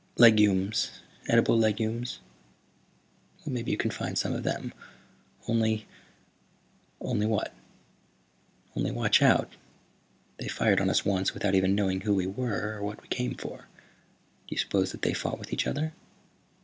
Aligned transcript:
"Legumes. 0.17 0.89
Edible 1.27 1.55
legumes." 1.55 2.21
"Maybe 3.45 3.69
you 3.69 3.77
can 3.77 3.91
find 3.91 4.17
some 4.17 4.33
of 4.33 4.41
them. 4.41 4.73
Only" 5.47 5.85
"Only 6.99 7.27
what?" 7.27 7.53
"Only 8.75 8.89
watch 8.89 9.21
out. 9.21 9.53
They 10.37 10.47
fired 10.47 10.81
on 10.81 10.89
us 10.89 11.05
once 11.05 11.35
without 11.35 11.53
even 11.53 11.75
knowing 11.75 12.01
who 12.01 12.15
we 12.15 12.25
were 12.25 12.73
or 12.77 12.81
what 12.81 12.99
we 13.03 13.09
came 13.09 13.35
for. 13.35 13.59
Do 14.47 14.55
you 14.55 14.57
suppose 14.57 14.91
that 14.91 15.03
they 15.03 15.13
fought 15.13 15.37
with 15.37 15.53
each 15.53 15.67
other? 15.67 15.93